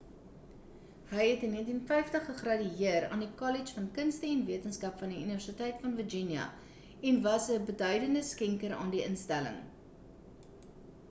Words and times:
hy 1.09 1.17
het 1.31 1.41
in 1.47 1.51
1950 1.55 2.23
gegradueer 2.29 3.05
aan 3.09 3.21
die 3.23 3.27
kollege 3.41 3.75
van 3.75 3.89
kunste 3.99 4.29
en 4.31 4.41
wetenskap 4.47 4.97
van 5.03 5.13
die 5.15 5.19
universiteit 5.27 5.85
van 5.85 5.93
virginia 6.01 6.47
en 7.11 7.21
was 7.29 7.47
'n 7.59 7.69
beduidende 7.71 8.27
skenker 8.31 8.77
aan 8.81 8.97
die 8.97 9.07
instelling 9.13 9.63